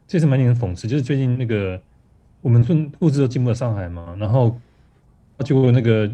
[0.07, 1.81] 这是蛮令人讽刺，就是最近那个
[2.43, 2.61] 我们
[2.99, 4.61] 物资都进不了上海嘛，然后
[5.39, 6.11] 结果那个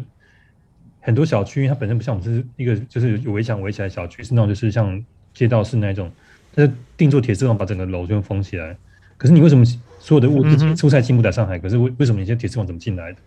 [1.01, 6.09] 很多小区，它本身不像我们是一个就是有围墙围起来小区，是那种就是像街道式那种，
[6.53, 8.77] 它就定做铁丝网把整个楼就封起来。
[9.17, 9.65] 可是你为什么
[9.99, 11.59] 所有的物资蔬菜进不来上海？
[11.59, 13.17] 可是为为什么你现在铁丝网怎么进来的？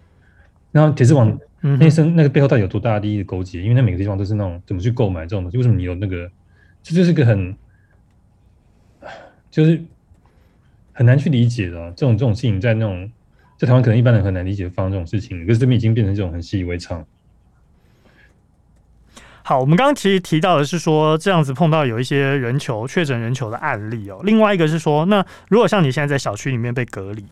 [0.71, 3.61] 然后铁丝网那是那个背后到底有多大的利益的勾结？
[3.61, 5.59] 因为那每个地方都是那种怎么去购买这种东西？
[5.59, 6.31] 为什么你有那个？
[6.83, 7.57] 这就是个很，
[9.51, 9.83] 就是
[10.93, 13.11] 很难去理解的、啊、这种这种事情，在那种
[13.57, 17.05] 在台湾可能一般人很难理解发生这种事情，可是这边已经变成这种很习以为常。
[19.45, 24.21] 好，我们刚刚其实提到的是说，这样子碰到有一些人球确诊人球的案例哦。
[24.23, 27.25] 另外一个是说，那如果像你现在在小区里面被隔离，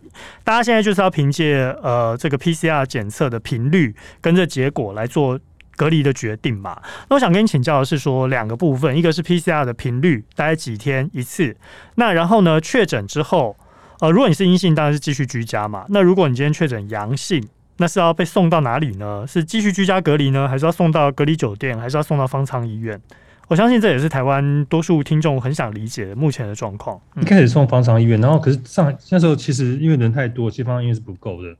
[0.43, 5.39] 大家现在就是要凭借呃这个 PCR 检测的频率跟这结果来做
[5.75, 6.79] 隔离的决定嘛。
[7.09, 11.55] 那我想跟你请教的是说，两个部分，一个是 PCR 的频率大概几天一次，
[11.95, 13.55] 那然后呢确诊之后，
[13.99, 15.85] 呃如果你是阴性，当然是继续居家嘛。
[15.89, 19.25] 那如果你今天确诊阳性，那是要被送到哪里呢？
[19.27, 22.99] 是继续居家隔离呢，还是要送到隔离酒店，还是要送到方舱医院？
[23.47, 26.97] 我相信这也是台湾多数听众很想理解的目前的状况。
[27.19, 31.53] 一开始送方舱医院，然后可是上海那时候其实因为人太多，其实方舱医院是不够的。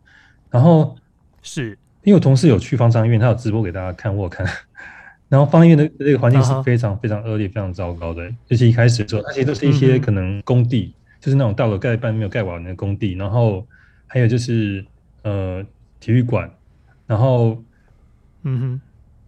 [0.50, 0.96] 然后
[1.42, 4.46] 是因为我同事有去方舱医院，他有直播给大家看，我有看。
[5.30, 8.30] 然后方舱医院的这个环境是非常非常恶劣、非常糟糕的。
[8.46, 13.14] 就是一开始的时候，那些都是一些可能工地，就是那种大楼盖一半没有盖完的工地。
[13.14, 13.66] 然后
[14.08, 14.86] 还有就是
[15.24, 15.64] 呃。
[16.04, 16.50] 体育馆，
[17.06, 17.64] 然后，
[18.42, 18.82] 嗯哼，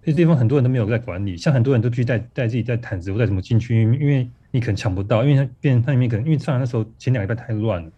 [0.04, 7.92] 那地方很多人都没有在管理，像很多人都去带带自己带毯子或带什么进去，因为你可能抢不到，因为它变它里面可能因为上来那时候前两个礼拜太乱了，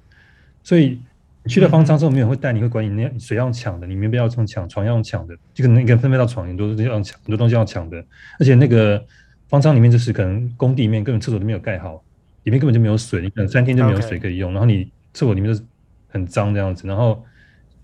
[0.61, 0.99] 所以你
[1.47, 8.03] 去了方舱之后，没有人会带你会管你，那水要抢的，里面不要这么抢，床要抢的，就可能一个人分配到床，很多东西要抢，很多东西要抢的，
[8.39, 9.03] 而且那个
[9.47, 12.03] 方舱里面就是可能工地里面根本厕所都没有盖好，
[12.43, 15.63] 里面根本就没有水，你可能三天就没有水可以用，然后你厕所里面都是
[16.07, 17.23] 很脏这样子，然后，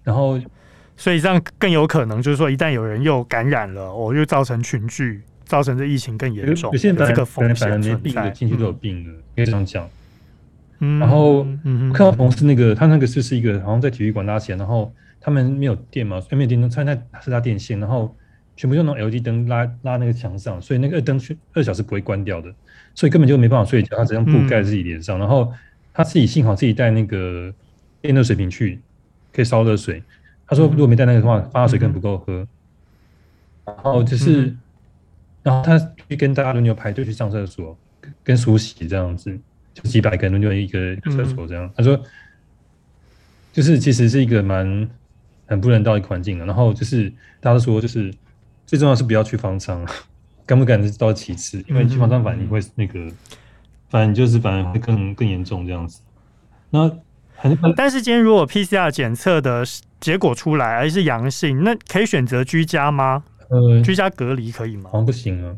[0.03, 0.39] 然后。
[0.97, 6.71] 所以这样更有可能，就是说，一旦有人又感染了，哦，又造成群聚，造成这疫情更严重。
[6.71, 7.95] 有些这个风险存在。
[7.95, 9.89] 病的进去都有病了，可以这样讲。
[10.81, 11.43] 嗯，然后
[11.93, 18.13] 看到同事那个，他那个是是一个好像在体育馆拉起来，然后他们没有电嘛，没有电灯，他那是拉电线，然后
[18.57, 22.53] 全部用那种 LED 灯拉拉那个墙上，所以那个灯是二小时不会关掉的，
[22.93, 25.51] 所以根本就没办法睡觉，他只用布盖在自己脸上，然后
[25.93, 27.53] 他自己幸好自己带那个
[28.01, 28.81] 电热水瓶去，
[29.31, 30.03] 可以烧热水。
[30.47, 32.45] 他说：“如果没带那个的话，发水根本不够喝。
[33.65, 34.53] 然后就是，
[35.43, 37.77] 然后他去跟大家轮流排队去上厕所，
[38.21, 39.39] 跟梳洗这样子，
[39.73, 41.71] 就几百个人就一个厕所这样。
[41.75, 41.99] 他说，
[43.51, 44.89] 就是其实是一个蛮
[45.45, 46.37] 很不人道的环境。
[46.39, 48.13] 然后就是大家都说，就是
[48.65, 49.85] 最重要是不要去方舱，
[50.45, 53.07] 敢不敢是到其次，因为去方舱反而你会那个，
[53.89, 56.01] 反正就是反而会更更严重这样子。
[56.69, 56.91] 那
[57.75, 59.63] 但是今天如果 PCR 检测的。”
[60.01, 63.23] 结果出来而是阳性，那可以选择居家吗？
[63.49, 64.89] 呃，居家隔离可以吗？
[64.91, 65.55] 好像不行啊。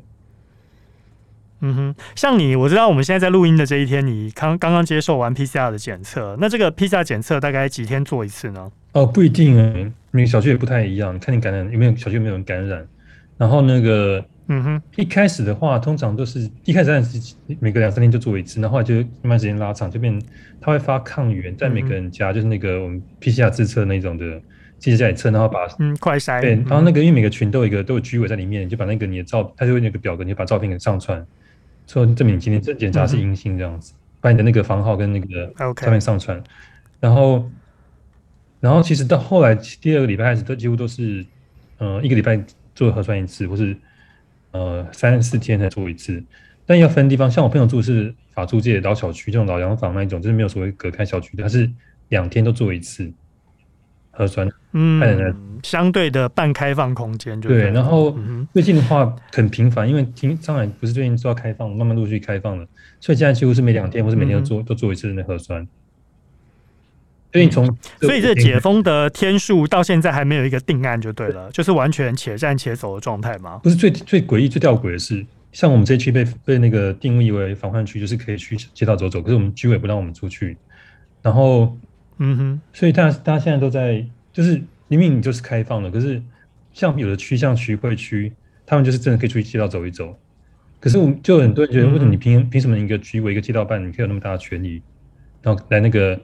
[1.65, 8.69] 嗯哼，像你，我知道我们现在在录音的这一天，你刚刚刚接受完 PCR 的检测，那这个 PCR 检测大概几天做一次呢？
[8.91, 12.85] 哦，不一定啊，每个小区也不太一样，看你感染有没有小区有没有人感染，
[13.37, 14.23] 然后那个。
[14.47, 20.21] 嗯哼，一开始的话，通常都是一开始是每隔两三天就做一次，然后，就慢慢时间拉长，就变
[20.59, 24.37] 它会发抗原在每个人家，嗯、就是那个我们 PCR 自测那种的，
[24.79, 31.25] 自己在家里测，然后把嗯快筛对，然后那个因为每个群都有一个都有居委在里面，就把那个你的照，他就会那个表格，你就把照片给上传，
[31.87, 36.43] 说证明你今天这检查是阴性这样子，嗯、把你的那个房号跟那个照片上传.
[36.99, 37.49] 然后
[38.59, 41.25] 然后其实到后来第二个礼拜开始都几乎都是，
[41.77, 42.43] 呃一个礼拜
[42.73, 43.75] 做核酸一次，或是。
[44.55, 46.23] 呃，三四天才做一次，
[46.63, 47.31] 但要分地方。
[47.31, 51.67] 像我朋友住的是法租界老小区，这种老洋房那一种，就是没有所谓隔开小区的，他是
[52.09, 53.11] 两天都做一次
[54.13, 54.47] 核酸。
[54.71, 57.69] 嗯，相对的半开放空间就对。
[57.71, 58.17] 然后
[58.53, 62.65] 最近的话很频繁，因为听上海不是最近说要开放，慢慢陆续开放了，
[62.99, 65.67] 所以现在几乎是每两天或是每天都做、嗯、都做一次那核酸。
[67.31, 67.65] 所以从
[67.99, 73.59] 所以这解封的天数到现在还没有一个定案就对了，就是完全且战且走的状态吗？
[73.63, 80.55] 不是最最诡异、最吊诡的是，像我们这区被被那个定义为防范区，就是可以去街道走走，可是我们居委不让我们出去。
[81.23, 81.75] 然后，
[82.17, 86.21] 嗯哼，所以大家大家现在都在，就是明明你就是开放的，可是
[86.71, 88.31] 像有的区，像徐汇区，
[88.65, 90.17] 他们就是真的可以出去街道走一走。
[90.79, 94.81] 可是我们就很多人觉得，为什么你凭凭什么一个居委一个街道办，你可以有那么大的权利，
[95.41, 96.19] 然后来那个？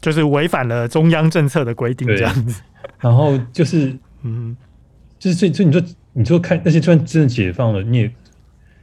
[0.00, 2.62] 就是违反了中央政策的规定这样子。
[2.98, 4.56] 然后就是，嗯，
[5.18, 5.82] 就是所以，所以你说，
[6.14, 8.10] 你说开那些突然真的解放了，你也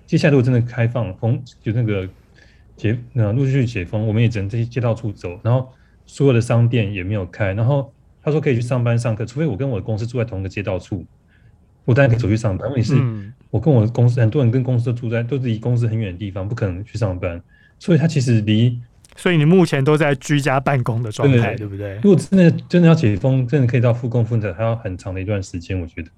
[0.05, 2.07] 接下来如果真的开放封，就那个
[2.75, 5.71] 解，那陆续解封，我们也只能这些街道处走，然后
[6.05, 7.91] 所有的商店也没有开，然后
[8.21, 11.05] 他说可以去上班上课，除非我跟我的公司住在同一个街道处，
[11.85, 12.69] 我当然可以走去上班。
[12.69, 17.41] 问题是，我跟我的公司很多人跟公司都住在都是离公司很远的地方，不可能去上班，
[17.79, 18.79] 所以他其实离。
[19.15, 21.99] 所以你目前都在居家办公的状态，对，对不对？
[22.03, 26.09] 如果真的真的要解封，真的可以到复工复产，还要很长的一段时间，我觉得。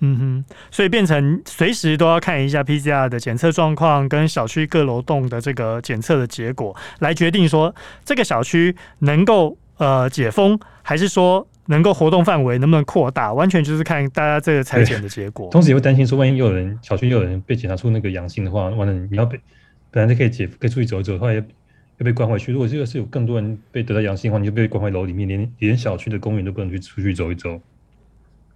[0.00, 7.74] 嗯哼，所以变成随时都要看一下 PCR 的检测状况，跟小区各楼栋的这个检测的结果，来决定说
[8.04, 15.48] 这个小区能够呃解封，还是说能够活动范围能不能扩大，完全就是看大家这个采检的结果。
[15.50, 19.40] 同时也会担心说，万一又有人小区又有人被检查出那个阳性的话，完了你要被。
[19.92, 21.40] 本来就可以解，可以出去走一走，后来又
[21.98, 22.52] 又被关回去。
[22.52, 27.58] 如果这个是有更多人被得到阳性的话，你就被关回楼里面，连连小区的公园都不能去出去走一走。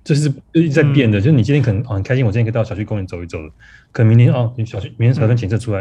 [0.02, 3.52] 这是一直在变的，嗯、就是你今天可能很开心，我今天可以到小区公园走一走了。
[3.92, 5.78] 可能明天哦，你小区明天才份检测出来，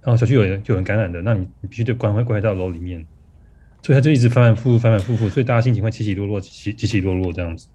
[0.00, 3.04] 然后小区有人就有人感染的，那你你必须得关回关回到楼里面。
[3.82, 7.68] 所以他就一直反反复复，反反复复，所以大家心情会起起落落，起起起落落这样子。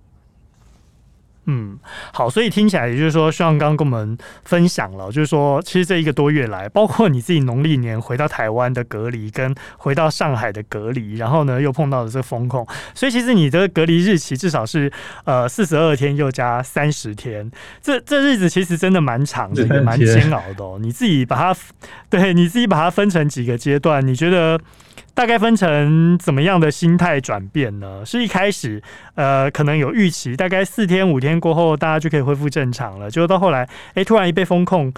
[1.45, 1.77] 嗯，
[2.13, 12.65] 好，所以听起来也就是说，像刚刚跟我们分享了，就是说，其实这一个多月来，包括你自己农历年回到台湾的隔离，跟回到上海的隔离，然后呢又碰到了这个封控，
[12.95, 14.91] 所以其实你的隔离日期至少是
[15.25, 20.77] 呃四十二天又加三十天，这这日子其实真的蛮长的，蛮煎熬的哦。
[20.79, 21.59] 你自己把它，
[22.09, 24.59] 对，你自己把它分成几个阶段，你觉得？
[25.15, 28.03] 大概分成怎么样的心态转变呢？
[28.03, 28.81] 是一开始，
[29.13, 33.11] 呃，可能有预期，大概四天五天过后，大家就可以恢复正常了。
[33.11, 34.91] 结果到后来，哎，突然一被封控，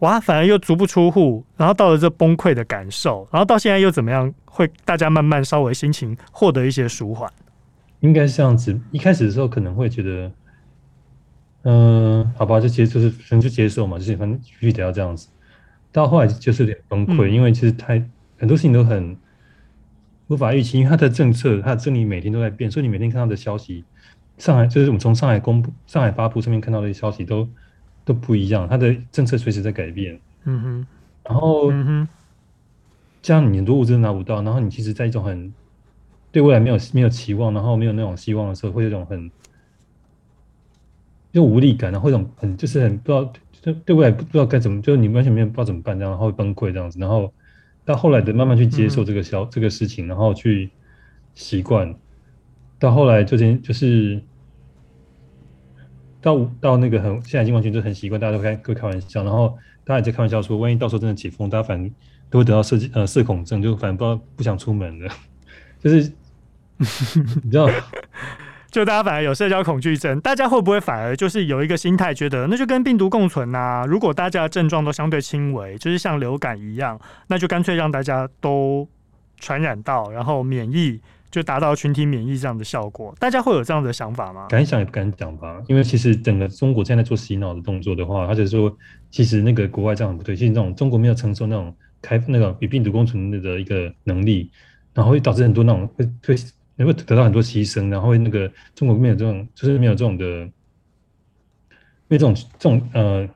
[0.00, 4.32] 哇，反而又足不出户，然后到了这崩溃的感受，然后到现在又怎么样？
[4.44, 7.32] 会大家慢慢稍微心情获得一些舒缓。
[8.00, 8.78] 应该是这样子。
[8.90, 10.30] 一开始的时候可能会觉得，
[11.62, 15.28] 嗯、呃，好吧，就接就是反正就接受嘛，就是反正必须得要这样子。
[15.90, 18.04] 到后来就是有点崩溃，嗯、因为其实太
[18.36, 19.16] 很多事情都很。
[20.32, 23.84] 无法预期，因为它的政策，它的政令每天都在变，所以你每天看到的消息，
[24.38, 27.46] 上海就是我们从上海公布、上海发布上面看到的消息都
[28.04, 30.18] 都不一样，它的政策随时在改变。
[30.44, 30.86] 嗯哼，
[31.24, 32.08] 然后，嗯哼，
[33.20, 35.52] 这样你很多物资都拿不到，然后你其实在一种很
[36.30, 39.30] 对未来没有没有期望，然后没有那种希望的时候，会有一种很
[41.32, 47.32] 就无力感，然后一种很就是很不知道，就对未来不知道该怎么，就是你完全没有不知道怎么办，这样然后会崩溃这样子，然后。
[47.92, 50.70] 到后来的慢慢去接受这个消、嗯、这个事情，然后去
[51.34, 51.94] 习惯。
[52.78, 54.20] 到后来就先就是
[56.22, 61.94] 到到那个很现在已经完全就很习惯，大家都开会开玩笑，然后大家也在开玩笑说，万一到时候真的解封，大家反正
[62.30, 65.12] 都会得到社呃社恐症，就反正不知道不想出门了，
[65.78, 66.10] 就是
[67.44, 67.68] 你知道。
[68.72, 73.86] 就大家反而有社交恐惧症，大家会不会反而就是有一个心态，觉得那就跟病毒共存呐、啊？
[73.86, 78.88] 如果大家的症状都相对轻微，就是像流感一样，那就干脆让大家都
[79.38, 80.98] 传染到，然后免疫
[81.30, 83.14] 就达到群体免疫这样的效果。
[83.20, 84.46] 大家会有这样的想法吗？
[84.48, 88.74] 敢想也不敢讲吧，因为其实整个中国现在做洗脑的动作的话，或者说
[89.10, 94.50] 其实那个国外这样很不对，其实那种中国没有承受那种开那个与病毒共存的一个能力，
[94.94, 96.34] 然后会导致很多那种会会。
[96.76, 100.24] 也会得到很多牺牲，然后那个中国没有这种，就是没有这种的，
[102.08, 103.28] 没有这种这种呃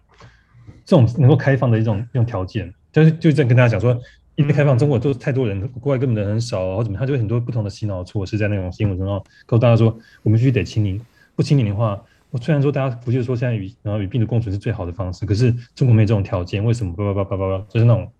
[0.84, 4.00] 这种能够开放的一种一种条件，就是就在跟大家讲说，
[4.36, 9.06] 一开放中国都太多人，国外根本人很少，或者怎么，他就很多不同的洗脑措施在那种新闻中，
[9.44, 11.00] 告诉大家说，我们必须得清零，
[11.34, 16.92] 不清零的话，我虽然说大家不就是说现在与然后与病毒共存是最好的方式，可是中国没有这种条件，为什么？
[16.94, 18.10] 叭叭叭叭叭，就是那种，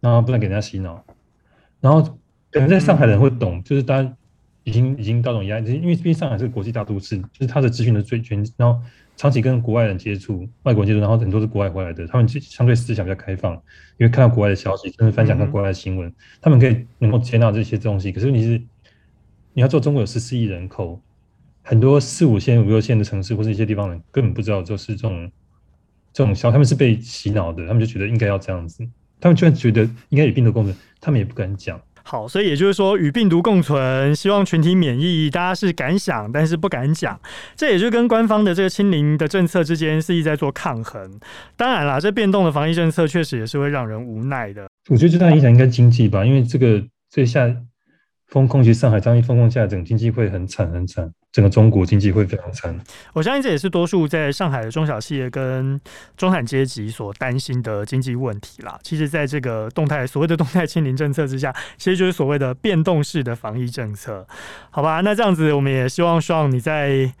[0.00, 1.04] 然后不能给人家洗脑，
[1.80, 2.18] 然后。
[2.54, 4.16] 可能在上海的人会懂，就是大家
[4.62, 8.80] 已经已经到这种压力，因为毕竟上海是国际大都市，就是他的资讯的最全，然后
[9.16, 13.54] 长期跟国外人接触，外国人接触，然后很多是国外回来的，他们相对思想比较开放，
[13.96, 18.12] 因为看到国外的消息，甚至分享看国外的新闻，他们可以能够接纳这些东西。
[18.12, 18.62] 可是你是
[19.52, 21.02] 你要做中国有十四亿人口，
[21.62, 25.28] 很多四五线、五六线的城市或是一些地方人根本不知道，就是这种
[26.12, 28.86] 这种消，他们是被洗脑的，他们就觉得应该要这样子，
[29.18, 31.82] 他们居然觉得应该有病毒共存，他们也不敢讲。
[32.06, 37.18] 好，所以也就是说，与病毒共存，希望群体免疫，大家是敢想，但是不敢讲。
[37.56, 41.18] 这也就跟官方的这个清零的政策之间是一在做抗衡。
[41.56, 44.68] 当然啦，这变动的防疫政策确实也是会让人无奈的。
[44.90, 47.50] 我觉得最大影响应该经济吧，因为这个这下
[48.26, 51.10] 封控，其实上海这样一封控下来，整个经济会很惨很惨。
[51.34, 52.78] 整个中国经济会非常惨。
[53.12, 55.80] 我相信这也是多数在上海的中小企业跟
[56.16, 58.78] 中产阶级所担心的经济问题啦。
[58.84, 64.24] 其实，在这个动态所谓的动态清零政策之下，其实就是所谓的变动式的防疫政策，
[64.70, 65.00] 好吧？
[65.00, 67.12] 那这样子，我们也希望希望你在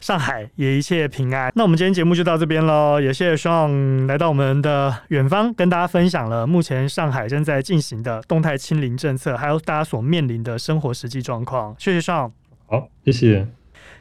[0.00, 1.52] 上海也一切平安。
[1.54, 11.76] 那我们今天节目就到这边喽，也谢谢双来到我们的远方，跟大家分享了目前上海正在进行的动态清零政策，还有大家所面临的生活实际状况。
[11.78, 12.32] 谢谢双。
[12.66, 13.46] 好，谢谢，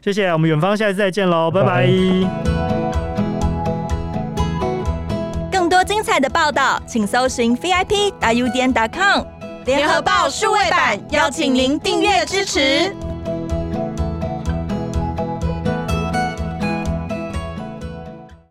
[0.01, 1.87] 谢谢，我们远方下次再见喽，拜拜。
[5.51, 9.25] 更多精彩的报道，请搜寻 VIP 大 U 点 com
[9.65, 12.93] 联合报数位版，邀请您订阅支持。